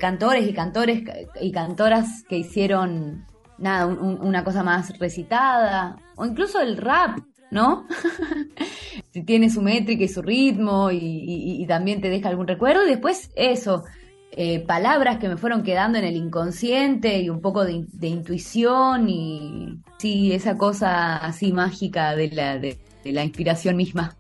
[0.01, 1.05] cantores y cantores
[1.41, 3.25] y cantoras que hicieron,
[3.59, 7.21] nada, una cosa más recitada, o incluso el rap,
[7.53, 7.87] ¿no?
[9.27, 12.85] tiene su métrica y su ritmo y, también te deja algún recuerdo.
[12.85, 13.85] Y después eso,
[14.33, 19.79] eh, palabras que me fueron quedando en el inconsciente y un poco de, intuición y
[19.99, 24.17] sí, esa cosa así mágica de la, de, la inspiración misma.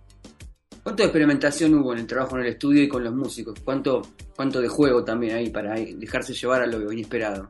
[0.82, 3.60] ¿Cuánto de experimentación hubo en el trabajo en el estudio y con los músicos?
[3.62, 4.02] ¿Cuánto,
[4.34, 7.48] cuánto de juego también hay para dejarse llevar a lo inesperado?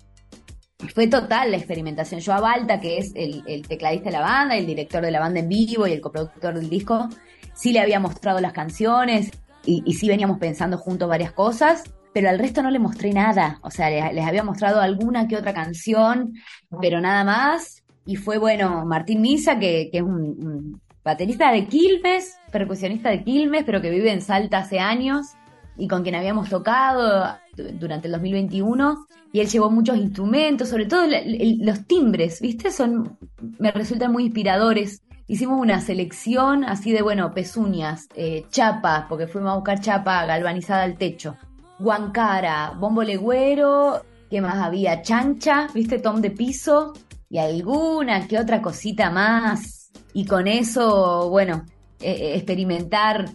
[0.95, 2.21] Fue total la experimentación.
[2.21, 5.41] Yo a Balta, que es el, tecladista de la banda, el director de la banda
[5.41, 7.09] en vivo y el coproductor del disco,
[7.55, 9.31] sí le había mostrado las canciones
[9.65, 13.59] y, y sí veníamos pensando juntos varias cosas, pero al resto no le mostré nada.
[13.63, 16.35] O sea, les, había mostrado alguna que otra canción,
[16.81, 17.83] pero nada más.
[18.07, 23.81] Y fue, bueno, Martín Misa, que, es un, baterista de Quilmes, percusionista de Quilmes, pero
[23.81, 25.35] que vive en Salta hace años
[25.77, 31.07] y con quien habíamos tocado durante el 2021 y él llevó muchos instrumentos, sobre todo
[31.07, 32.71] los timbres, ¿viste?
[32.71, 33.17] Son,
[33.59, 35.03] me resultan muy inspiradores.
[35.29, 40.83] Hicimos una selección así de, bueno, pezuñas, eh, chapa, porque fuimos a buscar chapa galvanizada
[40.83, 41.37] al techo,
[41.79, 45.03] guancara, bombo legüero, ¿qué más había?
[45.03, 46.01] Chancha, ¿viste?
[46.01, 46.95] Tom de piso
[47.29, 49.80] y alguna que otra cosita más.
[50.13, 51.65] Y con eso, bueno,
[52.01, 53.31] eh, eh, experimentar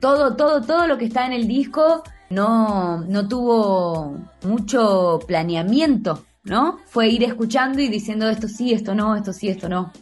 [0.00, 6.78] todo, todo, todo lo que está en el disco no, no tuvo mucho planeamiento, ¿no?
[6.86, 9.92] Fue ir escuchando y diciendo esto sí, esto no, esto sí, esto no.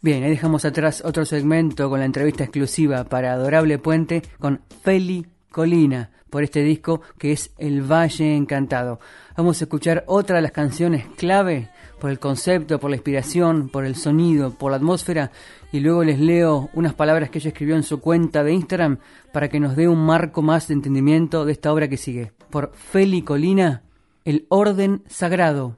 [0.00, 5.26] Bien, ahí dejamos atrás otro segmento con la entrevista exclusiva para Adorable Puente con Feli
[5.48, 8.98] Colina por este disco que es El Valle Encantado.
[9.36, 11.68] Vamos a escuchar otra de las canciones clave
[12.02, 15.30] por el concepto, por la inspiración, por el sonido, por la atmósfera
[15.70, 18.98] y luego les leo unas palabras que ella escribió en su cuenta de Instagram
[19.32, 22.32] para que nos dé un marco más de entendimiento de esta obra que sigue.
[22.50, 23.84] Por Feli Colina,
[24.24, 25.76] El Orden Sagrado.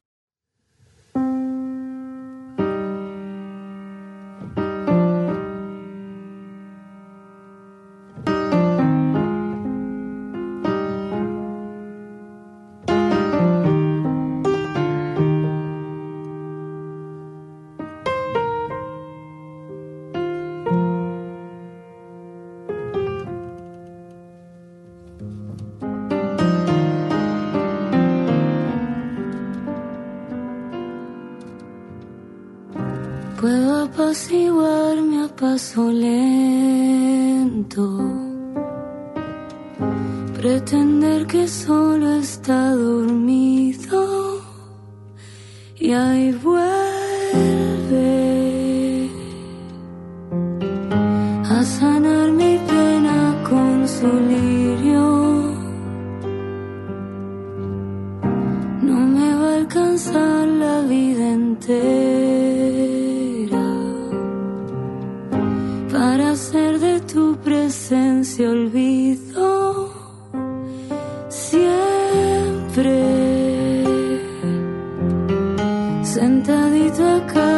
[76.24, 77.53] 认得你的歌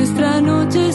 [0.00, 0.89] nuestra nochecita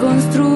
[0.00, 0.47] lo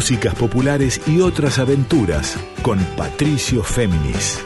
[0.00, 4.42] Músicas populares y otras aventuras con Patricio Féminis.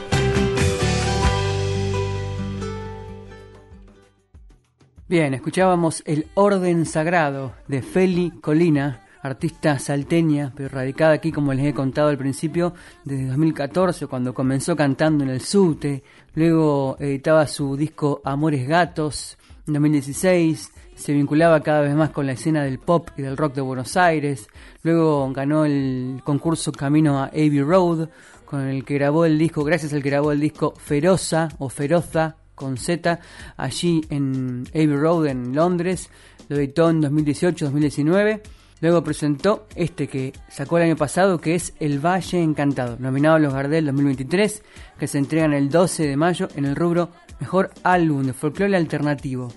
[5.07, 11.67] Bien, escuchábamos El Orden Sagrado de Feli Colina, artista salteña, pero radicada aquí, como les
[11.67, 12.75] he contado al principio,
[13.05, 16.03] desde 2014, cuando comenzó cantando en el subte,
[16.35, 19.39] luego editaba su disco Amores Gatos,
[19.69, 23.55] en 2016, se vinculaba cada vez más con la escena del pop y del rock
[23.55, 24.49] de Buenos Aires,
[24.83, 28.09] luego ganó el concurso Camino a Abbey Road,
[28.45, 32.37] con el que grabó el disco, gracias al que grabó el disco Feroza o Feroza
[32.55, 33.21] con Z
[33.57, 36.11] allí en Abbey Road en Londres,
[36.49, 38.41] lo editó en 2018-2019,
[38.81, 43.41] luego presentó este que sacó el año pasado que es El Valle Encantado, nominado a
[43.41, 44.63] los Gardel 2023,
[44.99, 49.49] que se entregan el 12 de mayo en el rubro Mejor Álbum de Folclore Alternativo.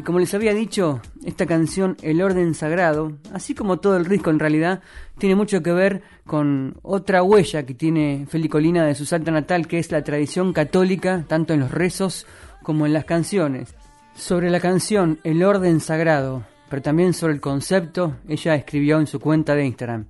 [0.00, 4.30] Y como les había dicho, esta canción El Orden Sagrado, así como todo el disco
[4.30, 4.80] en realidad,
[5.18, 9.66] tiene mucho que ver con otra huella que tiene Feli Colina de su salta natal,
[9.66, 12.26] que es la tradición católica, tanto en los rezos
[12.62, 13.74] como en las canciones.
[14.14, 19.20] Sobre la canción El Orden Sagrado, pero también sobre el concepto, ella escribió en su
[19.20, 20.06] cuenta de Instagram,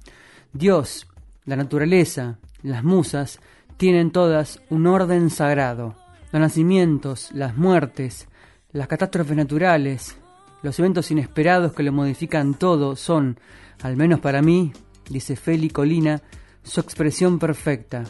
[0.53, 1.09] Dios,
[1.47, 3.41] la naturaleza, las musas,
[3.77, 5.97] tienen todas un orden sagrado.
[6.31, 8.29] Los nacimientos, las muertes,
[8.73, 10.17] las catástrofes naturales,
[10.63, 13.39] los eventos inesperados que lo modifican todo son,
[13.83, 14.73] al menos para mí,
[15.09, 16.23] dice Feli Colina,
[16.63, 18.05] su expresión perfecta.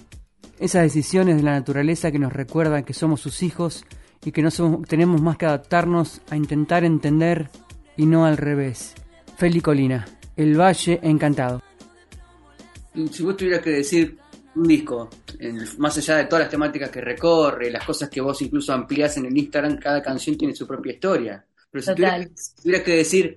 [0.59, 3.85] Esas decisiones de la naturaleza que nos recuerdan que somos sus hijos
[4.25, 7.49] y que no somos- tenemos más que adaptarnos a intentar entender
[7.97, 8.95] y no al revés.
[9.39, 10.07] Feli Colina,
[10.37, 11.63] El Valle Encantado.
[13.11, 14.19] Si vos tuvieras que decir
[14.57, 15.09] un disco,
[15.79, 19.27] más allá de todas las temáticas que recorre, las cosas que vos incluso ampliás en
[19.27, 21.45] el Instagram, cada canción tiene su propia historia.
[21.71, 23.37] Pero si tuvieras, que decir,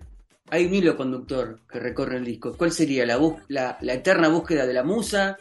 [0.50, 3.06] hay un hilo conductor que recorre el disco, ¿cuál sería?
[3.06, 5.38] ¿La, bus- la, la eterna búsqueda de la musa?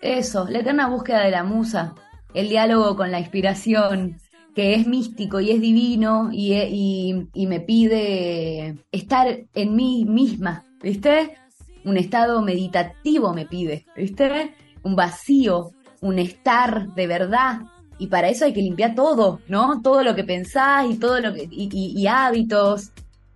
[0.00, 1.94] Eso, la eterna búsqueda de la musa,
[2.32, 4.18] el diálogo con la inspiración,
[4.54, 10.04] que es místico y es divino y, e- y- y me pide estar en mí
[10.06, 11.36] misma, ¿viste?
[11.84, 14.54] Un estado meditativo me pide, ¿viste?
[14.84, 17.62] Un vacío, un estar de verdad.
[17.98, 19.80] Y para eso hay que limpiar todo, ¿no?
[19.82, 21.48] Todo lo que pensás y todo lo que.
[21.50, 22.90] y, hábitos.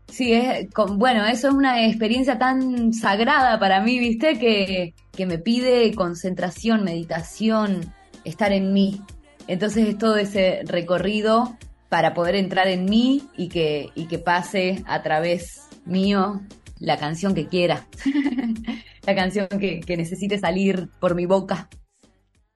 [0.08, 4.38] Sí, es, con- bueno, eso es una experiencia tan sagrada para mí, ¿viste?
[4.38, 7.92] Que, que me pide concentración, meditación,
[8.24, 9.00] estar en mí.
[9.46, 11.56] Entonces es todo ese recorrido
[11.88, 16.40] para poder entrar en mí y que, y que pase a través mío
[16.80, 17.86] la canción que quiera.
[19.06, 21.68] la canción que, que necesite salir por mi boca.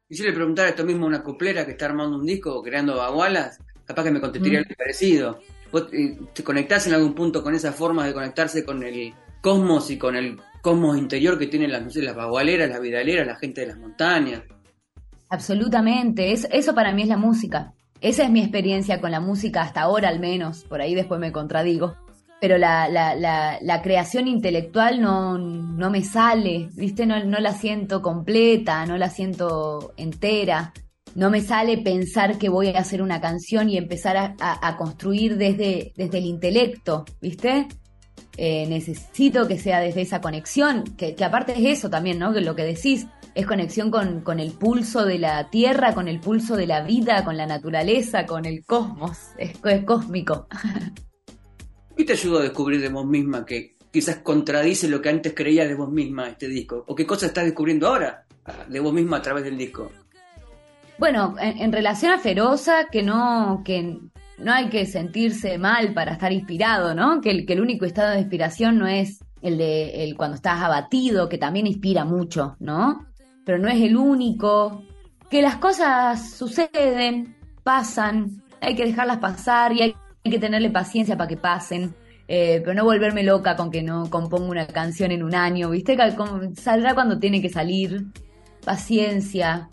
[0.08, 2.62] Y si le preguntara esto mismo a una coplera que está armando un disco o
[2.62, 4.62] creando bagualas, capaz que me contestaría Mm.
[4.64, 5.40] algo parecido.
[5.72, 9.90] ¿Vos eh, te conectás en algún punto con esa forma de conectarse con el cosmos
[9.90, 13.36] y con el cosmos interior que tienen las, no sé, las bagualeras, las vidaleras, la
[13.36, 14.42] gente de las montañas?
[15.30, 17.72] Absolutamente, es- eso para mí es la música.
[18.02, 21.32] Esa es mi experiencia con la música hasta ahora al menos, por ahí después me
[21.32, 21.96] contradigo.
[22.42, 27.06] Pero la, la, la, la creación intelectual no, no me sale, ¿viste?
[27.06, 30.72] No, no la siento completa, no la siento entera.
[31.14, 35.36] No me sale pensar que voy a hacer una canción y empezar a, a, construir
[35.36, 37.68] desde, desde el intelecto, ¿viste?
[38.36, 42.32] Eh, necesito que sea desde esa conexión, que, que, aparte es eso también, ¿no?
[42.32, 46.18] Que lo que decís es conexión con, con, el pulso de la tierra, con el
[46.18, 50.48] pulso de la vida, con la naturaleza, con el cosmos, es, es cósmico.
[51.96, 55.68] ¿Qué te ayudó a descubrir de vos misma que quizás contradice lo que antes creías
[55.68, 56.84] de vos misma este disco?
[56.86, 58.24] ¿O qué cosas estás descubriendo ahora
[58.68, 59.90] de vos misma a través del disco?
[60.98, 63.98] Bueno, en, relación a Feroza, que no, que
[64.38, 67.20] no hay que sentirse mal para estar inspirado, ¿no?
[67.20, 70.62] Que el, que el único estado de inspiración no es el de el cuando estás
[70.62, 73.06] abatido, que también inspira mucho, ¿no?
[73.44, 74.84] Pero no es el único.
[75.28, 79.94] Que las cosas suceden, pasan, hay que dejarlas pasar y hay
[80.30, 81.94] que tenerle paciencia para que pasen.
[82.28, 85.96] Eh, pero no volverme loca con que no compongo una canción en un año, ¿viste?
[86.56, 88.06] Saldrá cuando tiene que salir.
[88.64, 89.68] Paciencia.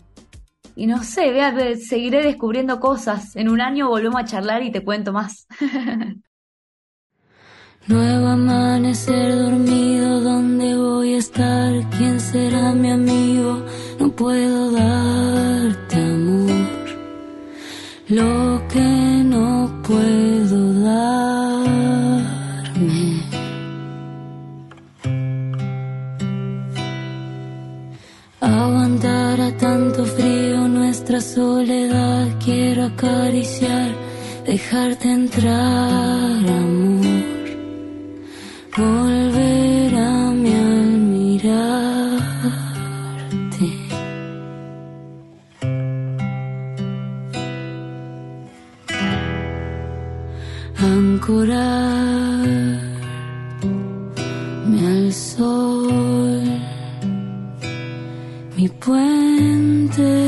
[0.76, 3.36] Y no sé, vea, seguiré descubriendo cosas.
[3.36, 5.46] En un año volvemos a charlar y te cuento más.
[7.86, 11.72] Nuevo amanecer dormido, ¿dónde voy a estar?
[11.96, 13.64] ¿Quién será mi amigo?
[13.98, 16.68] No puedo darte amor.
[18.08, 19.09] Lo que
[19.90, 21.84] puedo darme.
[28.40, 33.90] Aguantar a tanto frío nuestra soledad, quiero acariciar,
[34.46, 37.46] dejarte entrar, amor.
[38.76, 39.69] Volver
[51.20, 52.80] ancorarme
[54.86, 56.42] al sol,
[58.56, 60.19] mi puente.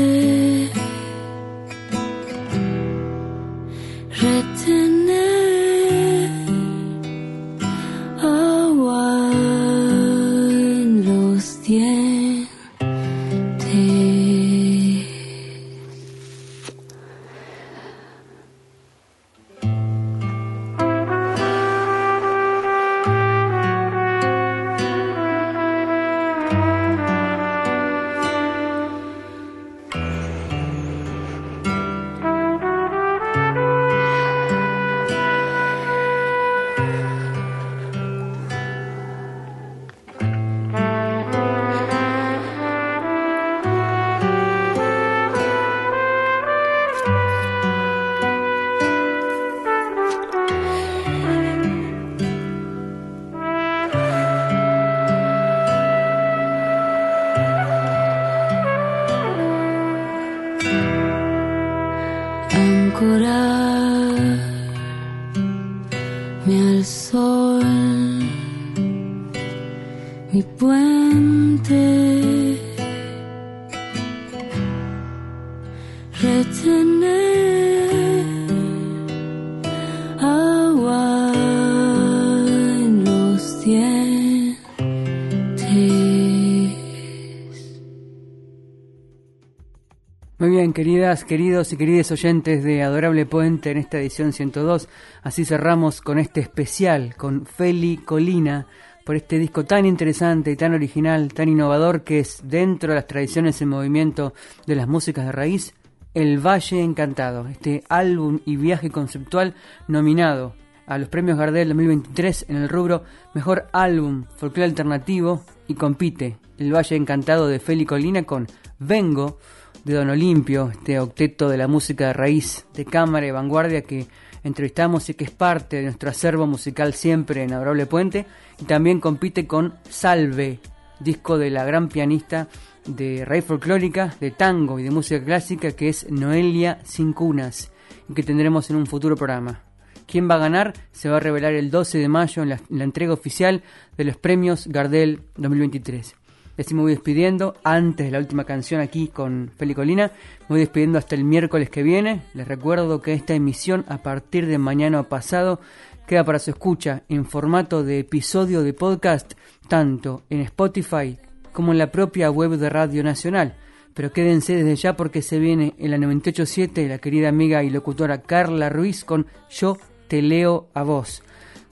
[90.63, 94.87] Bien, queridas, queridos y queridos oyentes de Adorable Puente en esta edición 102.
[95.21, 98.65] Así cerramos con este especial con Feli Colina
[99.03, 103.07] por este disco tan interesante y tan original, tan innovador que es dentro de las
[103.07, 104.33] tradiciones en movimiento
[104.65, 105.73] de las músicas de raíz,
[106.13, 109.55] El Valle Encantado, este álbum y viaje conceptual
[109.89, 110.55] nominado
[110.85, 113.03] a los premios Gardel 2023 en el rubro
[113.33, 118.47] Mejor Álbum Folclore Alternativo y compite El Valle Encantado de Feli Colina con
[118.79, 119.39] Vengo
[119.83, 124.07] de Don Olimpio, este octeto de la música de raíz, de cámara y vanguardia que
[124.43, 128.25] entrevistamos y que es parte de nuestro acervo musical siempre en Adorable Puente,
[128.59, 130.59] y también compite con Salve,
[130.99, 132.47] disco de la gran pianista
[132.85, 137.71] de raíz folclórica, de tango y de música clásica que es Noelia Sin Cunas,
[138.09, 139.61] y que tendremos en un futuro programa.
[140.05, 140.73] ¿Quién va a ganar?
[140.91, 143.63] Se va a revelar el 12 de mayo en la, en la entrega oficial
[143.97, 146.15] de los premios Gardel 2023.
[146.55, 150.11] Me voy despidiendo antes de la última canción aquí con Feli Colina.
[150.41, 152.21] Me voy despidiendo hasta el miércoles que viene.
[152.35, 155.59] Les recuerdo que esta emisión a partir de mañana pasado
[156.05, 159.33] queda para su escucha en formato de episodio de podcast,
[159.67, 161.17] tanto en Spotify
[161.51, 163.55] como en la propia web de Radio Nacional.
[163.95, 168.21] Pero quédense desde ya porque se viene en la 987 la querida amiga y locutora
[168.21, 169.77] Carla Ruiz con Yo
[170.07, 171.23] te leo a vos.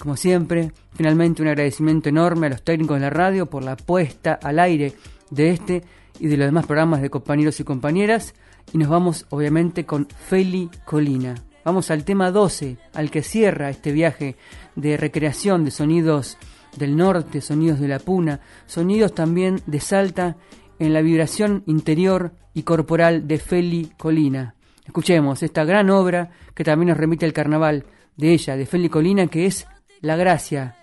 [0.01, 4.33] Como siempre, finalmente un agradecimiento enorme a los técnicos de la radio por la puesta
[4.33, 4.93] al aire
[5.29, 5.83] de este
[6.19, 8.33] y de los demás programas de compañeros y compañeras.
[8.73, 11.35] Y nos vamos obviamente con Feli Colina.
[11.63, 14.37] Vamos al tema 12, al que cierra este viaje
[14.75, 16.39] de recreación de sonidos
[16.75, 20.35] del norte, sonidos de la puna, sonidos también de Salta
[20.79, 24.55] en la vibración interior y corporal de Feli Colina.
[24.83, 27.85] Escuchemos esta gran obra que también nos remite al carnaval
[28.17, 29.67] de ella, de Feli Colina, que es
[30.01, 30.75] La Gracia.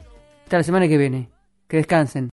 [0.45, 1.29] Hasta la semana que viene.
[1.66, 2.31] Que descansen.